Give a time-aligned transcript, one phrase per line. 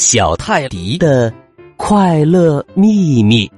[0.00, 1.30] 小泰迪的
[1.76, 3.52] 快乐秘密。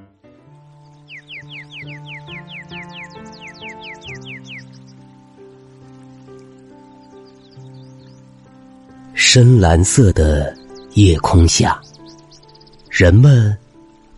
[9.15, 10.53] 深蓝色的
[10.95, 11.81] 夜空下，
[12.91, 13.57] 人们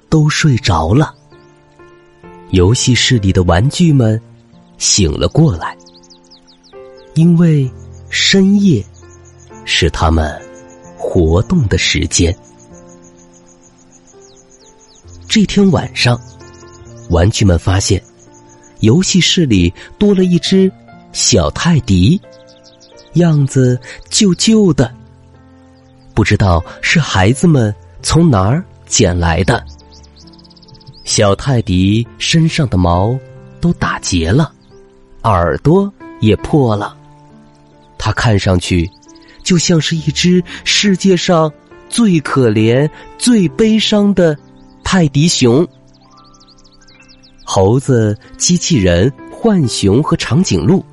[0.09, 1.14] 都睡着了。
[2.52, 4.19] 游戏室里的玩具们
[4.78, 5.77] 醒了过来，
[7.16, 7.70] 因为
[8.09, 8.83] 深夜
[9.66, 10.41] 是他们
[11.15, 12.37] 活动的时间。
[15.29, 16.21] 这天晚上，
[17.09, 18.03] 玩具们发现
[18.81, 20.69] 游戏室里多了一只
[21.12, 22.21] 小泰迪。
[23.12, 24.93] 样子旧旧的，
[26.15, 29.65] 不知道是孩子们从哪儿捡来的。
[31.05, 33.17] 小泰迪身上的毛
[33.61, 34.53] 都打结了，
[35.23, 35.89] 耳朵
[36.21, 36.97] 也破了，
[37.99, 38.91] 它看上去
[39.45, 41.53] 就像是一只世界上
[41.89, 44.37] 最可怜、最悲伤的
[44.83, 45.64] 泰迪熊。
[47.45, 50.84] 猴子、机器人、浣熊和长颈鹿。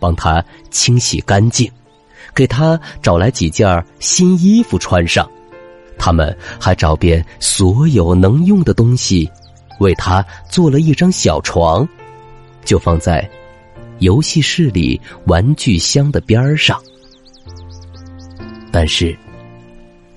[0.00, 1.68] 帮他清洗干净，
[2.32, 5.28] 给他找来几件新衣服穿上。
[5.98, 9.28] 他们还找遍所有能用的东西，
[9.80, 11.84] 为他做了一张小床，
[12.64, 13.28] 就放在
[13.98, 16.80] 游戏室里玩具箱的边上。
[18.70, 19.16] 但是，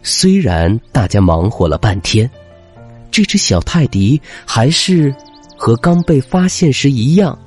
[0.03, 2.29] 虽然大家忙活了半天，
[3.09, 5.13] 这只小泰迪还是
[5.57, 7.37] 和刚被发现时一样，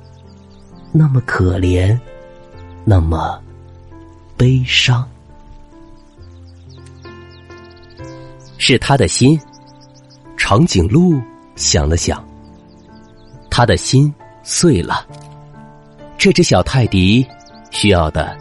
[0.91, 1.97] 那么可怜。
[2.87, 3.41] 那么
[4.37, 5.03] 悲伤，
[8.59, 9.39] 是他的心。
[10.37, 11.19] 长颈鹿
[11.55, 12.23] 想了想，
[13.49, 14.13] 他的心
[14.43, 15.03] 碎了。
[16.15, 17.25] 这只小泰迪
[17.71, 18.37] 需要的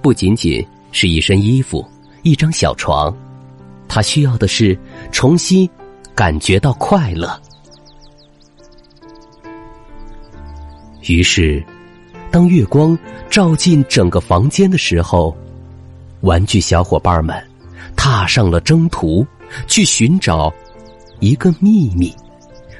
[0.00, 1.84] 不仅仅是一身衣服、
[2.22, 3.14] 一张小床，
[3.88, 4.78] 他需要的是
[5.10, 5.68] 重新
[6.14, 7.40] 感觉到快乐。
[11.02, 11.62] 于是。
[12.30, 15.36] 当月光照进整个房间的时候，
[16.22, 17.36] 玩具小伙伴们
[17.94, 19.26] 踏上了征途，
[19.66, 20.50] 去寻找
[21.20, 22.10] 一个秘密，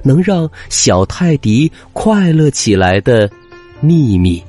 [0.02, 3.30] 能让小泰迪快乐起来的
[3.82, 4.42] 秘密。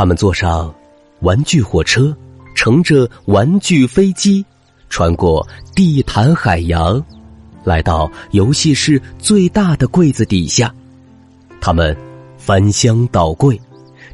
[0.00, 0.74] 他们坐上
[1.20, 2.16] 玩具火车，
[2.54, 4.42] 乘着玩具飞机，
[4.88, 7.04] 穿过地毯海洋。
[7.64, 10.74] 来到游戏室最大的柜子底下，
[11.60, 11.94] 他们
[12.38, 13.60] 翻箱倒柜，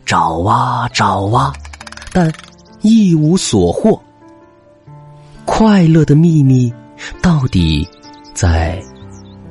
[0.05, 1.53] 找啊找啊，
[2.13, 2.33] 但
[2.81, 4.03] 一无所获。
[5.45, 6.75] 快乐的秘密
[7.23, 7.87] 到底
[8.35, 8.83] 在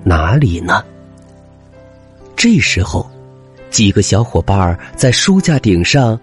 [0.03, 0.84] 哪里呢？
[2.35, 3.09] 这时候，
[3.75, 6.18] 几个小伙伴在书架顶上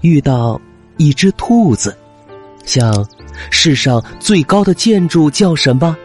[0.00, 0.60] 遇到
[0.96, 1.96] 一只兔子，
[2.64, 3.06] 像
[3.48, 5.96] 世上最高的建筑叫什么？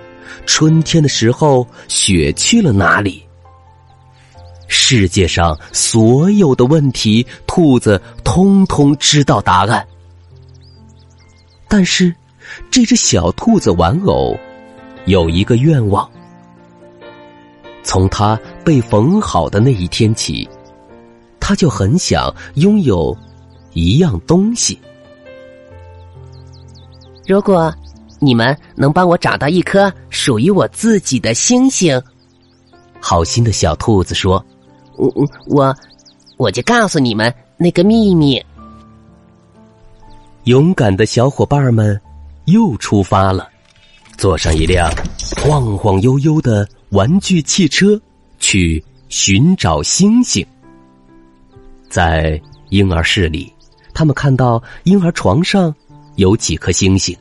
[0.45, 3.23] 春天的时候，雪去了哪里？
[4.67, 9.83] 世界上所有的问题，兔子通通知道答案。
[11.67, 12.13] 但是，
[12.69, 14.37] 这只小兔子玩偶
[15.05, 16.07] 有一个愿望：
[17.81, 20.47] 从它被缝好的那一天起，
[21.41, 23.17] 它就很想拥有
[23.73, 24.79] 一样东西。
[27.27, 27.73] 如果。
[28.23, 31.99] 你们能帮我找到一颗属于我自己的星星？
[32.99, 34.45] 好心的小兔子说
[34.95, 35.75] ：“我我我，
[36.37, 38.39] 我就告诉你们那个秘密。”
[40.45, 41.99] 勇敢的小伙伴们
[42.45, 43.49] 又出发了，
[44.19, 44.87] 坐上一辆
[45.43, 47.99] 晃晃悠悠的玩具汽车，
[48.37, 50.45] 去寻找星星。
[51.91, 53.53] 在婴儿室里，
[53.93, 55.75] 他们看到婴儿床上
[56.15, 57.15] 有几颗星星。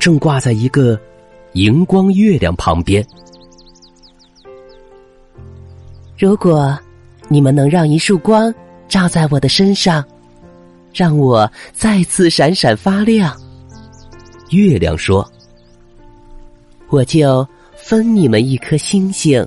[0.00, 0.98] 正挂在一个
[1.52, 3.06] 荧光月亮旁边。
[6.18, 6.76] 如果
[7.28, 8.52] 你们能让一束光
[8.88, 10.04] 照在我的身上，
[10.92, 13.38] 让我再次闪闪发亮，
[14.50, 15.30] 月亮说
[16.88, 17.46] ：“我就
[17.76, 19.46] 分你们一颗星星。”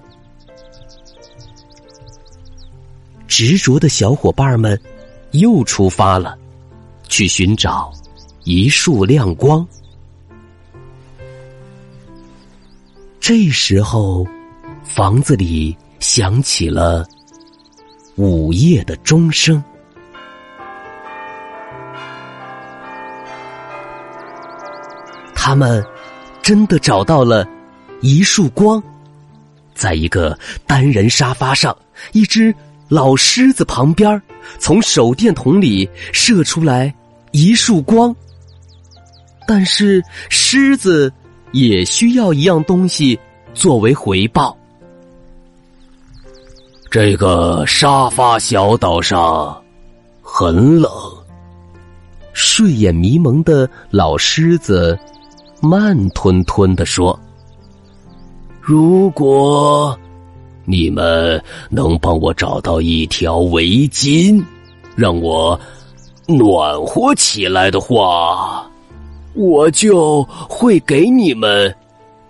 [3.41, 4.77] 执着的小伙伴们
[5.31, 6.37] 又出发了，
[7.07, 7.89] 去寻找
[8.43, 9.65] 一束亮光。
[13.17, 14.27] 这时候，
[14.83, 17.07] 房子里响起了
[18.17, 19.63] 午夜的钟声。
[25.33, 25.81] 他们
[26.41, 27.47] 真的找到了
[28.01, 28.83] 一束光，
[29.73, 30.37] 在一个
[30.67, 31.73] 单人沙发上，
[32.11, 32.53] 一只
[32.89, 34.21] 老狮子旁边，
[34.57, 36.93] 从手电筒里射出来
[37.31, 38.13] 一束光。
[39.47, 41.11] 但是狮子
[41.51, 43.17] 也需要一样东西
[43.53, 44.57] 作为回报。
[46.91, 49.63] 这个沙发小岛上
[50.21, 50.91] 很冷，
[52.33, 54.97] 睡眼迷蒙的老狮子。
[55.61, 57.19] 慢吞吞的说
[58.61, 59.99] ：“如果
[60.69, 64.39] 你们能帮我找到一条围巾，
[64.95, 65.59] 让我
[66.27, 68.69] 暖和起来的话，
[69.33, 71.75] 我就会给你们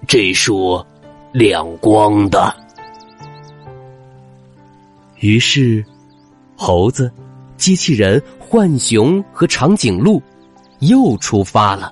[0.07, 0.81] 这束
[1.33, 2.55] 亮光的。”
[5.19, 5.83] 于是，
[6.55, 7.11] 猴子、
[7.57, 10.21] 机器人、浣熊和长颈鹿
[10.79, 11.91] 又出发了。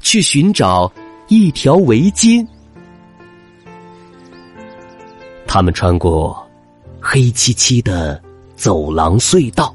[0.00, 0.90] 去寻找
[1.28, 2.46] 一条围巾。
[5.54, 6.36] 他们穿过
[7.00, 8.20] 黑漆漆的
[8.56, 9.72] 走廊隧道，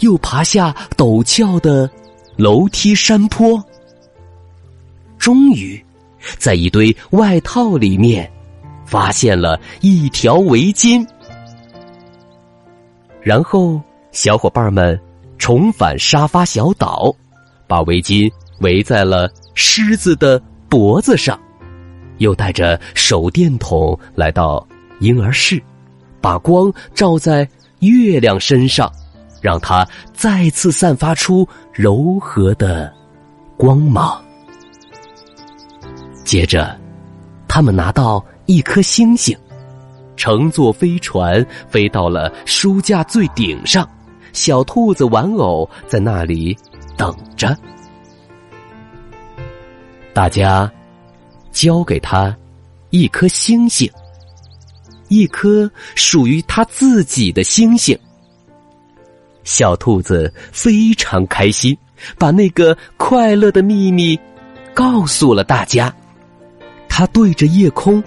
[0.00, 1.90] 又爬下陡峭的
[2.36, 3.62] 楼梯山坡，
[5.18, 5.78] 终于
[6.38, 8.32] 在一堆外套里面
[8.86, 11.06] 发现了一条围巾。
[13.20, 13.78] 然后，
[14.12, 14.98] 小伙伴们
[15.36, 17.14] 重返沙发小岛，
[17.66, 19.30] 把围巾围在了。
[19.52, 20.40] 狮子的
[20.70, 21.38] 脖子上，
[22.16, 24.66] 又带着手电筒来到
[25.00, 25.60] 婴儿室，
[26.20, 27.48] 把光照在
[27.80, 28.90] 月亮身上，
[29.40, 32.92] 让它再次散发出柔和的
[33.56, 34.22] 光芒。
[36.24, 36.78] 接着，
[37.48, 39.36] 他们拿到一颗星星，
[40.16, 43.88] 乘坐飞船飞到了书架最顶上，
[44.32, 46.56] 小兔子玩偶在那里
[46.96, 47.56] 等着。
[50.12, 50.70] 大家
[51.50, 52.36] 交给他
[52.90, 53.90] 一颗星星，
[55.10, 57.98] 一颗属于他自己的星星。
[59.44, 61.76] 小兔子非常开心，
[62.16, 64.18] 把那个快乐的秘密
[64.72, 65.94] 告诉了大家。
[66.88, 68.02] 他对着夜空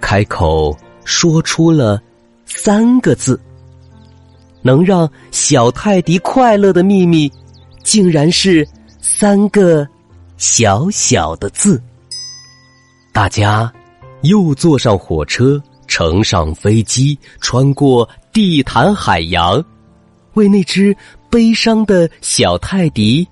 [0.00, 0.74] 开口
[1.04, 2.00] 说出了
[2.46, 3.38] 三个字，
[4.62, 7.30] 能让小泰迪快乐的秘密，
[7.84, 8.66] 竟然是
[9.00, 9.86] 三个。
[10.36, 11.78] 小小的字，
[13.12, 13.70] 大家
[14.22, 19.62] 又坐上火车，乘上飞机，穿过地毯海洋，
[20.34, 20.96] 为那只
[21.28, 23.26] 悲伤的小泰迪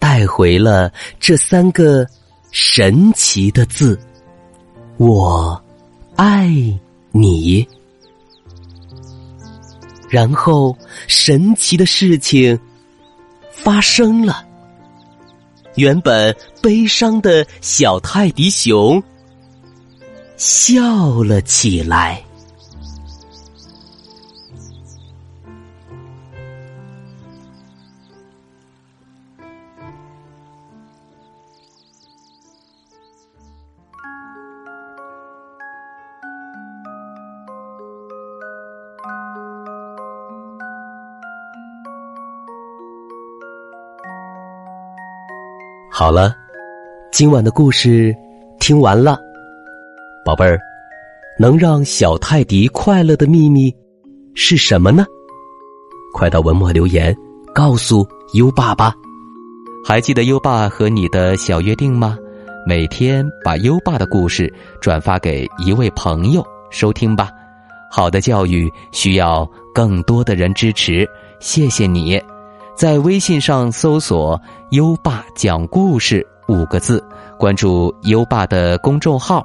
[0.00, 2.04] 带回了这三个
[2.50, 3.96] 神奇的字
[4.98, 5.62] ：“我
[6.16, 6.50] 爱
[7.12, 7.66] 你。”
[10.10, 10.76] 然后，
[11.06, 12.58] 神奇的事情
[13.52, 14.44] 发生了。
[15.76, 19.02] 原本悲伤的小泰迪熊
[20.44, 22.20] 笑了起来。
[45.88, 46.34] 好了，
[47.12, 48.12] 今晚的故事
[48.58, 49.16] 听完了，
[50.24, 50.60] 宝贝儿，
[51.36, 53.74] 能让小泰迪快乐的秘密
[54.34, 55.04] 是什么呢？
[56.14, 57.16] 快到文末留言
[57.52, 58.94] 告诉优爸吧。
[59.84, 62.16] 还记得优爸和你的小约定吗？
[62.64, 67.28] 每天把优爸的故事转发给一位朋友收听吧。
[67.90, 71.04] 好的教育需要更多的人支持，
[71.40, 72.22] 谢谢你。
[72.76, 77.02] 在微信上搜索“优爸讲故事”五个字，
[77.36, 79.44] 关注优爸的公众号，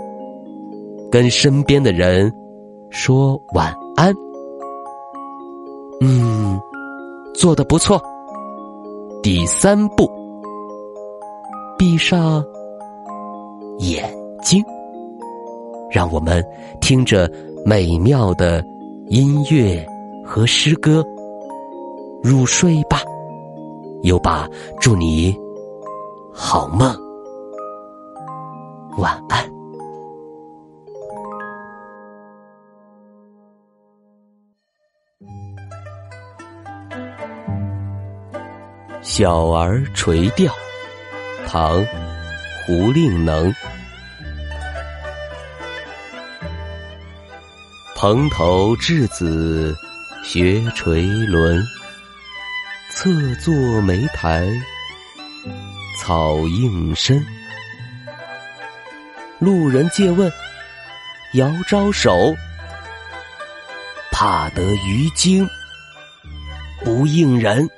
[1.11, 2.31] 跟身边的人
[2.89, 4.13] 说晚安。
[5.99, 6.57] 嗯，
[7.35, 8.01] 做的不错。
[9.21, 10.09] 第三步，
[11.77, 12.43] 闭上
[13.79, 14.09] 眼
[14.41, 14.63] 睛。
[15.91, 16.41] 让我们
[16.79, 17.29] 听着
[17.65, 18.63] 美妙的
[19.07, 19.85] 音乐
[20.25, 21.05] 和诗歌
[22.23, 23.01] 入睡吧。
[24.03, 24.47] 优爸，
[24.79, 25.35] 祝你
[26.33, 26.95] 好梦，
[28.97, 29.50] 晚安。
[39.13, 40.55] 小儿垂钓，
[41.45, 41.83] 唐·
[42.65, 43.53] 胡令能。
[47.93, 49.75] 蓬头稚子
[50.23, 51.61] 学垂纶，
[52.89, 53.11] 侧
[53.43, 54.47] 坐莓苔
[55.99, 57.21] 草映身。
[59.39, 60.31] 路人借问，
[61.33, 62.33] 遥招手，
[64.09, 65.45] 怕得鱼惊
[66.85, 67.69] 不应人。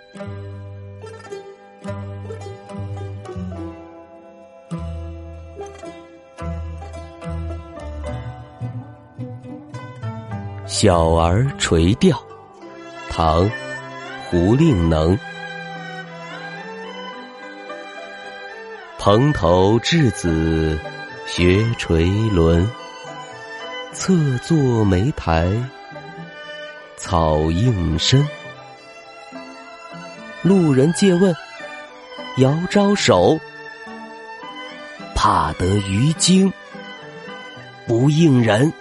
[10.84, 12.22] 小儿垂钓，
[13.10, 13.50] 唐·
[14.26, 15.18] 胡令能。
[19.00, 20.78] 蓬头稚子
[21.26, 22.68] 学垂纶，
[23.94, 25.48] 侧坐莓苔
[26.98, 28.28] 草映身。
[30.42, 31.34] 路人借问，
[32.40, 33.40] 遥招手，
[35.16, 36.52] 怕得鱼惊
[37.88, 38.74] 不应人。